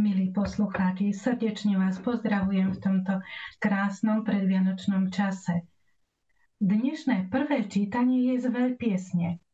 [0.00, 3.20] Milí poslucháči, srdečne vás pozdravujem v tomto
[3.60, 5.68] krásnom predvianočnom čase.
[6.56, 9.44] Dnešné prvé čítanie je z piesne.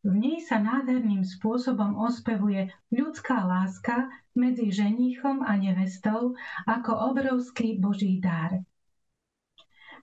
[0.00, 8.16] V nej sa nádherným spôsobom ospevuje ľudská láska medzi ženíchom a nevestou ako obrovský boží
[8.16, 8.64] dar.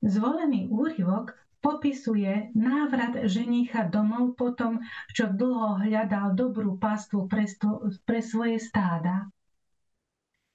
[0.06, 1.34] Zvolený úryvok
[1.66, 4.86] popisuje návrat ženícha domov po tom,
[5.18, 9.34] čo dlho hľadal dobrú pastvu pre, sto, pre svoje stáda.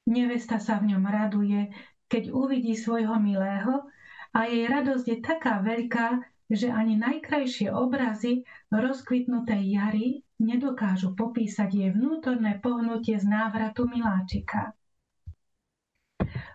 [0.04, 1.72] Nevesta sa v ňom raduje,
[2.12, 3.88] keď uvidí svojho milého
[4.36, 6.20] a jej radosť je taká veľká,
[6.52, 14.76] že ani najkrajšie obrazy rozkvitnutej jary nedokážu popísať jej vnútorné pohnutie z návratu miláčika.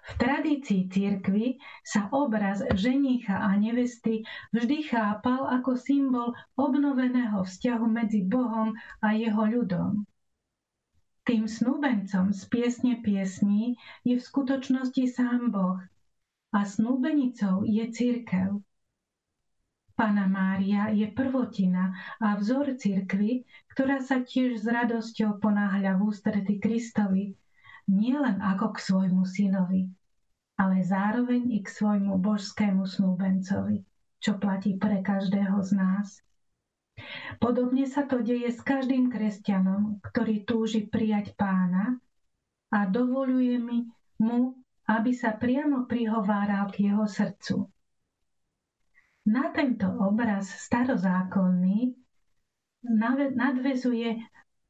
[0.10, 8.26] V tradícii cirkvy sa obraz ženícha a nevesty vždy chápal ako symbol obnoveného vzťahu medzi
[8.26, 8.74] Bohom
[9.06, 10.09] a jeho ľudom.
[11.30, 15.78] Tým snúbencom z piesne piesní je v skutočnosti sám Boh
[16.50, 18.58] a snúbenicou je církev.
[19.94, 26.58] Pana Mária je prvotina a vzor cirkvy, ktorá sa tiež s radosťou ponáhľa v ústrety
[26.58, 27.38] Kristovi,
[27.86, 29.86] nielen ako k svojmu synovi,
[30.58, 33.86] ale zároveň i k svojmu božskému snúbencovi,
[34.18, 36.26] čo platí pre každého z nás.
[37.38, 41.98] Podobne sa to deje s každým kresťanom, ktorý túži prijať pána
[42.70, 43.90] a dovoluje mi
[44.22, 47.70] mu, aby sa priamo prihováral k jeho srdcu.
[49.30, 51.94] Na tento obraz starozákonný
[53.36, 54.18] nadvezuje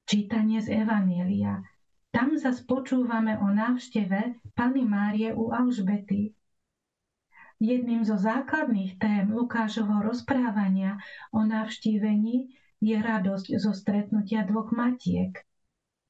[0.04, 1.64] čítanie z Evanielia.
[2.10, 6.34] Tam zase počúvame o návšteve Pany Márie u Alžbety,
[7.60, 10.96] Jedným zo základných tém Lukášovho rozprávania
[11.36, 15.36] o navštívení je radosť zo stretnutia dvoch matiek,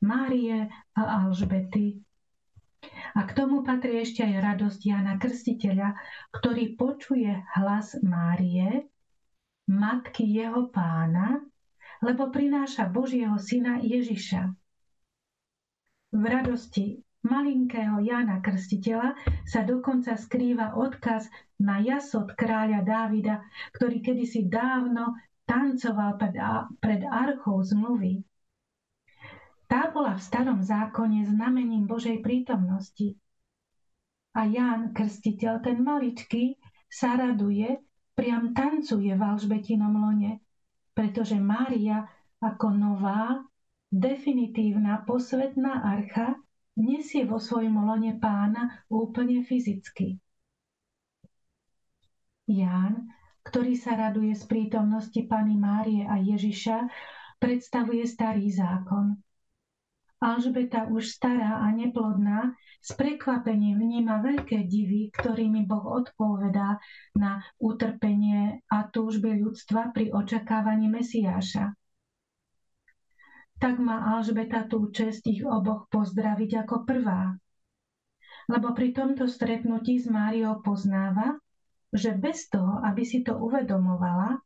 [0.06, 2.06] Márie a Alžbety.
[3.18, 5.98] A k tomu patrí ešte aj radosť Jana Krstiteľa,
[6.32, 8.86] ktorý počuje hlas Márie,
[9.66, 11.42] matky jeho pána,
[12.06, 14.54] lebo prináša Božieho syna Ježiša.
[16.14, 21.28] V radosti malinkého Jana Krstiteľa sa dokonca skrýva odkaz
[21.60, 23.44] na jasot kráľa Dávida,
[23.76, 26.16] ktorý kedysi dávno tancoval
[26.80, 28.24] pred, archou zmluvy.
[29.70, 33.18] Tá bola v starom zákone znamením Božej prítomnosti.
[34.34, 36.58] A Ján Krstiteľ, ten maličký,
[36.90, 37.78] sa raduje,
[38.18, 40.42] priam tancuje v Alžbetinom lone,
[40.98, 42.10] pretože Mária
[42.42, 43.46] ako nová,
[43.90, 46.38] definitívna posvetná archa
[46.80, 50.16] nesie vo svojom lone pána úplne fyzicky.
[52.50, 53.12] Ján,
[53.46, 56.90] ktorý sa raduje z prítomnosti Pany Márie a Ježiša,
[57.38, 59.20] predstavuje starý zákon.
[60.20, 62.52] Alžbeta už stará a neplodná
[62.84, 66.80] s prekvapením vníma veľké divy, ktorými Boh odpovedá
[67.16, 71.79] na utrpenie a túžby ľudstva pri očakávaní Mesiáša
[73.60, 77.36] tak má Alžbeta tú čest ich oboch pozdraviť ako prvá.
[78.48, 81.38] Lebo pri tomto stretnutí s Máriou poznáva,
[81.92, 84.42] že bez toho, aby si to uvedomovala,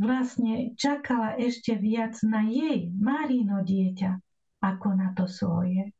[0.00, 4.16] vlastne čakala ešte viac na jej, Márino dieťa,
[4.64, 5.92] ako na to svoje.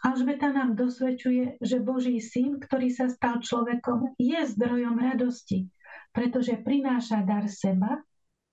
[0.00, 5.68] Alžbeta nám dosvedčuje, že Boží syn, ktorý sa stal človekom, je zdrojom radosti,
[6.16, 8.00] pretože prináša dar seba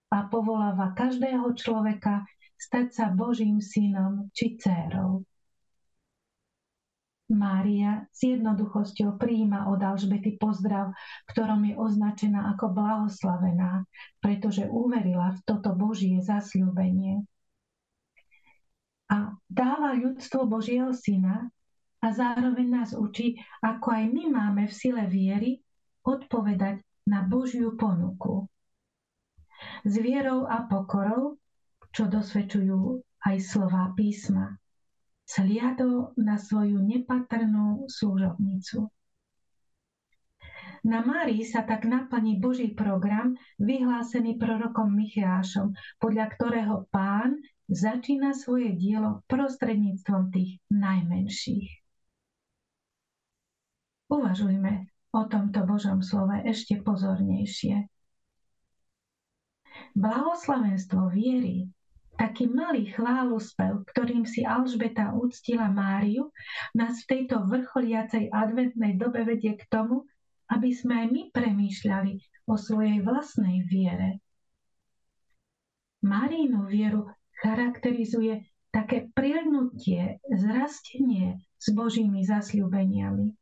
[0.08, 2.24] a povoláva každého človeka
[2.56, 5.28] stať sa Božím synom či dcérou.
[7.28, 10.96] Mária s jednoduchosťou príjima od Alžbety pozdrav,
[11.28, 13.84] ktorom je označená ako blahoslavená,
[14.24, 17.28] pretože uverila v toto Božie zasľúbenie.
[19.12, 21.52] A dáva ľudstvo Božieho syna
[22.00, 25.60] a zároveň nás učí, ako aj my máme v sile viery
[26.08, 26.80] odpovedať
[27.12, 28.48] na Božiu ponuku
[29.88, 31.40] s vierou a pokorou,
[31.96, 34.60] čo dosvedčujú aj slová písma,
[35.24, 38.92] sliado na svoju nepatrnú služobnicu.
[40.84, 48.76] Na Márii sa tak naplní Boží program vyhlásený prorokom Micheášom, podľa ktorého pán začína svoje
[48.76, 51.68] dielo prostredníctvom tých najmenších.
[54.08, 57.97] Uvažujme o tomto Božom slove ešte pozornejšie.
[59.98, 61.68] Blahoslavenstvo viery,
[62.18, 66.34] taký malý chválospev, ktorým si Alžbeta uctila Máriu,
[66.74, 70.10] nás v tejto vrcholiacej adventnej dobe vedie k tomu,
[70.50, 72.14] aby sme aj my premýšľali
[72.50, 74.24] o svojej vlastnej viere.
[76.02, 77.10] Marínu vieru
[77.42, 83.34] charakterizuje také prilnutie, zrastenie s Božími zasľúbeniami.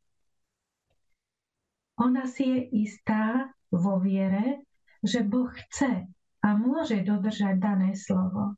[1.96, 4.64] Ona si je istá vo viere,
[5.00, 6.08] že Boh chce
[6.46, 8.54] a môže dodržať dané slovo.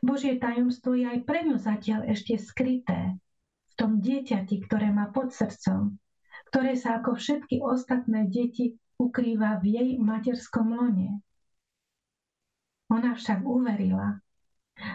[0.00, 3.20] Božie tajomstvo je aj pre ňu zatiaľ ešte skryté
[3.68, 6.00] v tom dieťati, ktoré má pod srdcom,
[6.48, 11.20] ktoré sa ako všetky ostatné deti ukrýva v jej materskom lone.
[12.88, 14.16] Ona však uverila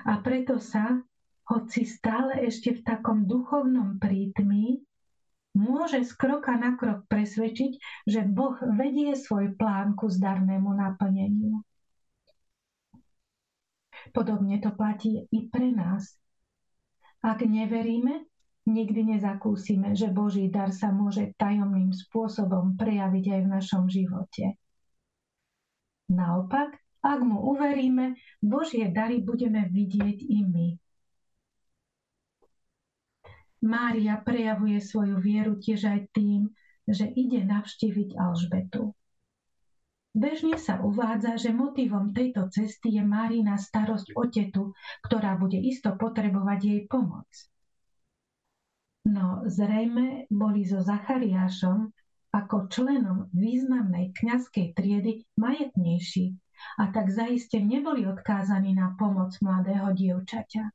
[0.06, 0.98] a preto sa,
[1.46, 4.82] hoci stále ešte v takom duchovnom prítmi,
[5.56, 11.64] môže z kroka na krok presvedčiť, že Boh vedie svoj plán ku zdarnému naplneniu.
[14.16, 16.18] Podobne to platí i pre nás.
[17.22, 18.26] Ak neveríme,
[18.66, 24.58] nikdy nezakúsime, že Boží dar sa môže tajomným spôsobom prejaviť aj v našom živote.
[26.10, 30.68] Naopak, ak mu uveríme, Božie dary budeme vidieť i my.
[33.62, 36.50] Mária prejavuje svoju vieru tiež aj tým,
[36.90, 38.94] že ide navštíviť Alžbetu.
[40.12, 44.76] Bežne sa uvádza, že motivom tejto cesty je Márina starosť o tetu,
[45.08, 47.30] ktorá bude isto potrebovať jej pomoc.
[49.08, 51.96] No zrejme boli so Zachariášom
[52.36, 56.36] ako členom významnej kňazskej triedy majetnejší
[56.78, 60.70] a tak zaiste neboli odkázaní na pomoc mladého dievčaťa.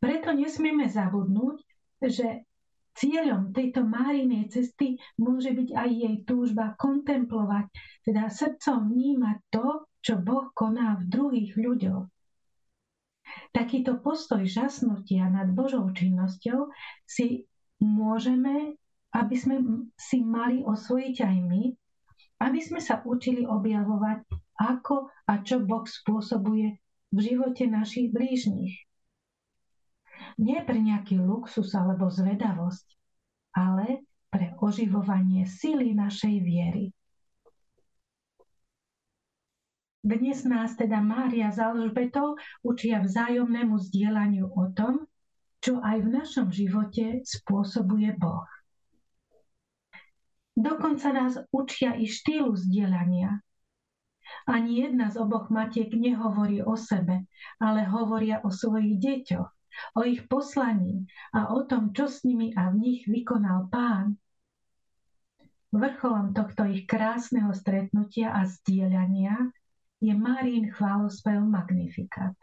[0.00, 1.56] Preto nesmieme zabudnúť,
[2.04, 2.44] že
[2.96, 7.68] cieľom tejto Márinej cesty môže byť aj jej túžba kontemplovať,
[8.04, 12.08] teda srdcom vnímať to, čo Boh koná v druhých ľuďoch.
[13.50, 16.70] Takýto postoj žasnutia nad Božou činnosťou
[17.04, 17.50] si
[17.82, 18.78] môžeme,
[19.12, 19.56] aby sme
[19.98, 21.64] si mali osvojiť aj my,
[22.46, 24.22] aby sme sa učili objavovať,
[24.56, 26.78] ako a čo Boh spôsobuje
[27.10, 28.85] v živote našich blížnych.
[30.36, 32.86] Nie pre nejaký luxus alebo zvedavosť,
[33.56, 36.92] ale pre oživovanie sily našej viery.
[40.06, 45.08] Dnes nás teda Mária s Alžbetou učia vzájomnému zdieľaniu o tom,
[45.64, 48.46] čo aj v našom živote spôsobuje Boh.
[50.54, 53.40] Dokonca nás učia i štýlu zdieľania.
[54.46, 57.26] Ani jedna z oboch matiek nehovorí o sebe,
[57.58, 59.50] ale hovoria o svojich deťoch
[59.94, 64.16] o ich poslaní a o tom, čo s nimi a v nich vykonal pán.
[65.74, 69.52] Vrcholom tohto ich krásneho stretnutia a zdieľania
[70.00, 72.36] je Márín chválospev Magnifikat.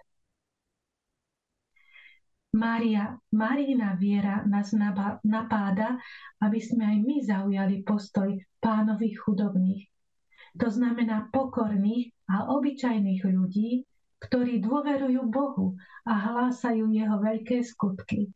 [2.53, 4.69] Mária, Márína viera nás
[5.25, 5.97] napáda,
[6.37, 8.29] aby sme aj my zaujali postoj
[8.61, 9.89] pánových chudobných.
[10.61, 13.89] To znamená pokorných a obyčajných ľudí,
[14.23, 15.75] ktorí dôverujú Bohu
[16.07, 18.31] a hlásajú jeho veľké skutky.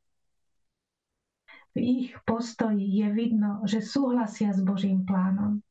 [1.72, 5.62] V ich postoji je vidno, že súhlasia s Božím plánom.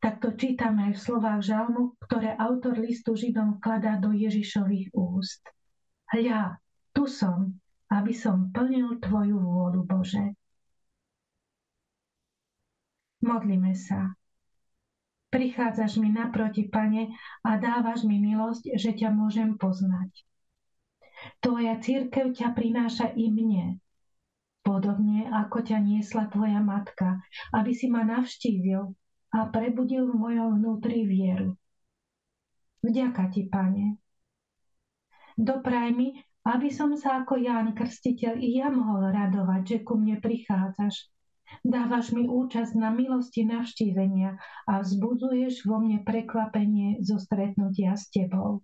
[0.00, 5.44] Takto čítame aj v slovách žalmu, ktoré autor listu Židom vkladá do Ježišových úst.
[6.08, 6.56] Hľa,
[6.92, 7.56] tu som,
[7.88, 10.36] aby som plnil Tvoju vôľu, Bože.
[13.20, 14.19] Modlíme sa.
[15.30, 17.14] Prichádzaš mi naproti, Pane,
[17.46, 20.10] a dávaš mi milosť, že ťa môžem poznať.
[21.38, 23.78] Tvoja církev ťa prináša i mne,
[24.66, 27.22] podobne ako ťa niesla tvoja matka,
[27.54, 28.90] aby si ma navštívil
[29.30, 31.54] a prebudil v mojom vnútri vieru.
[32.82, 34.00] Vďaka ti, Pane.
[35.38, 36.16] Dopraj mi,
[36.48, 41.06] aby som sa ako Ján Krstiteľ i ja mohol radovať, že ku mne prichádzaš
[41.66, 48.62] Dávaš mi účasť na milosti navštívenia a vzbudzuješ vo mne prekvapenie zo stretnutia s Tebou.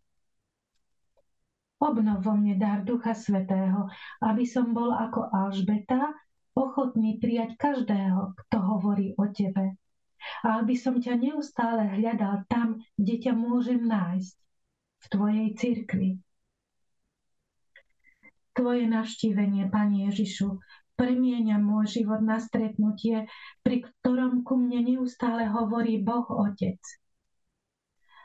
[1.76, 3.92] Obnov vo mne dar Ducha Svetého,
[4.24, 6.14] aby som bol ako Alžbeta,
[6.56, 9.76] ochotný prijať každého, kto hovorí o Tebe.
[10.40, 14.34] A aby som ťa neustále hľadal tam, kde ťa môžem nájsť,
[14.96, 16.10] v Tvojej cirkvi.
[18.56, 20.56] Tvoje navštívenie, Pani Ježišu,
[20.96, 23.28] premieňa môj život na stretnutie,
[23.60, 26.80] pri ktorom ku mne neustále hovorí Boh Otec.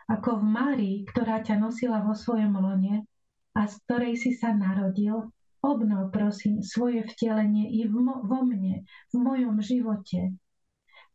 [0.07, 3.07] Ako v Márii, ktorá ťa nosila vo svojom lone
[3.55, 8.83] a z ktorej si sa narodil, obnov prosím svoje vtelenie i v mo- vo mne,
[9.13, 10.35] v mojom živote.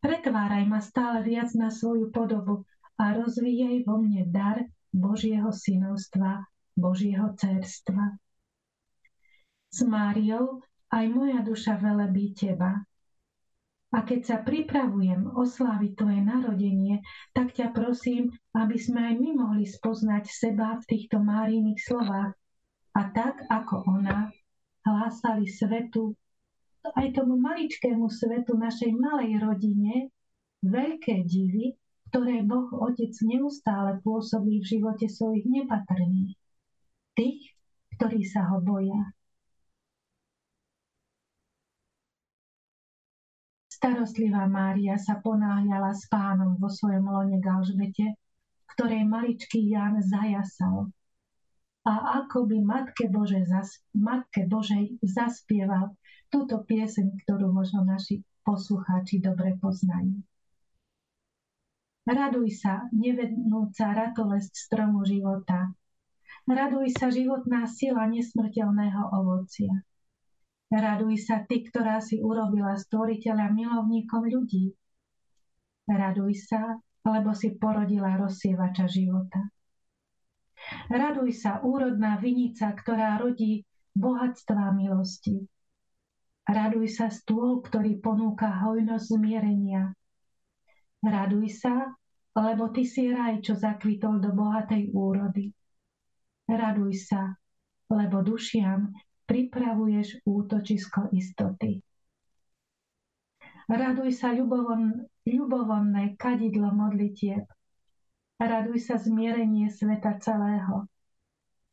[0.00, 2.62] Pretváraj ma stále viac na svoju podobu
[2.96, 4.62] a rozvíjaj vo mne dar
[4.94, 6.46] Božieho synovstva,
[6.78, 8.16] Božieho cerstva.
[9.72, 10.62] S Máriou
[10.92, 12.84] aj moja duša velebí teba.
[13.94, 17.00] A keď sa pripravujem osláviť Tvoje narodenie,
[17.32, 22.34] tak ťa prosím, aby sme aj my mohli spoznať seba v týchto Máriných slovách.
[22.92, 24.28] A tak, ako ona,
[24.84, 26.12] hlásali svetu,
[26.94, 30.12] aj tomu maličkému svetu našej malej rodine,
[30.62, 31.74] veľké divy,
[32.10, 36.38] ktoré Boh Otec neustále pôsobí v živote svojich nepatrných.
[37.16, 37.42] Tých,
[37.98, 39.15] ktorí sa ho boja.
[43.76, 48.06] Starostlivá Mária sa ponáhľala s pánom vo svojom lone k Alžbete,
[48.72, 50.88] ktorej maličký Jan zajasal.
[51.84, 55.92] A ako by Matke, Bože, zas, Matke Božej zaspieval
[56.32, 60.24] túto pieseň, ktorú možno naši poslucháči dobre poznajú.
[62.08, 65.68] Raduj sa, nevednúca ratolesť stromu života.
[66.48, 69.84] Raduj sa, životná sila nesmrteľného ovocia.
[70.66, 74.74] Raduj sa ty, ktorá si urobila stvoriteľa milovníkom ľudí.
[75.86, 76.74] Raduj sa,
[77.06, 79.46] lebo si porodila rozsievača života.
[80.90, 83.62] Raduj sa, úrodná vinica, ktorá rodí
[83.94, 85.46] bohatstva milosti.
[86.50, 89.94] Raduj sa, stôl, ktorý ponúka hojnosť zmierenia.
[91.06, 91.94] Raduj sa,
[92.34, 95.54] lebo ty si raj, čo zakvitol do bohatej úrody.
[96.50, 97.38] Raduj sa,
[97.86, 98.90] lebo dušiam
[99.26, 101.82] pripravuješ útočisko istoty.
[103.66, 107.42] Raduj sa ľubovon, ľubovonné kadidlo modlitieb.
[108.38, 110.86] Raduj sa zmierenie sveta celého.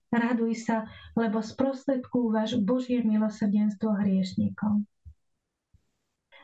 [0.09, 4.85] Raduj sa, lebo sprostredkúvaš Božie milosrdenstvo hriešnikom.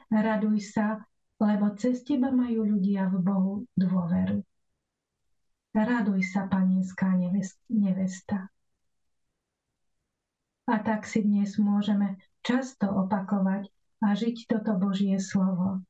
[0.10, 1.06] Raduj sa,
[1.42, 4.42] lebo cez teba majú ľudia v Bohu dôveru.
[5.74, 7.14] Raduj sa, panienská
[7.70, 8.50] nevesta.
[10.70, 13.74] A tak si dnes môžeme často opakovať
[14.06, 15.82] a žiť toto Božie slovo.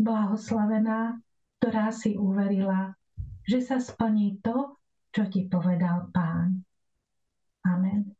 [0.00, 1.20] Blahoslavená,
[1.60, 2.96] ktorá si uverila,
[3.44, 4.80] že sa splní to,
[5.12, 6.64] čo ti povedal Pán.
[7.68, 8.13] Amen.